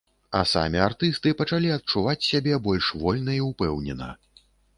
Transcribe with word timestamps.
А 0.37 0.39
самі 0.51 0.79
артысты 0.85 1.33
пачалі 1.41 1.69
адчуваць 1.75 2.25
сябе 2.29 2.57
больш 2.69 2.89
вольна 3.03 3.37
і 3.39 3.45
ўпэўнена. 3.51 4.11